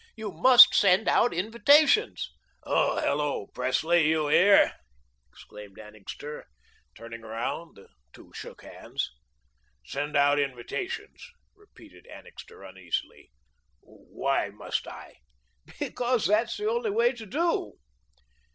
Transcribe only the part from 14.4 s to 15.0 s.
must